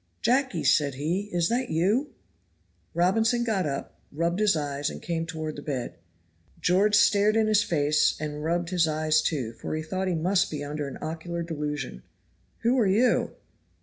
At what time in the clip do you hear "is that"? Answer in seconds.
1.31-1.69